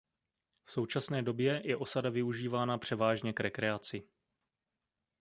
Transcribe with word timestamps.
V 0.65 0.71
současné 0.71 1.21
době 1.21 1.61
je 1.65 1.77
osada 1.77 2.09
využívána 2.09 2.77
převážně 2.77 3.33
k 3.33 3.39
rekreaci. 3.39 4.07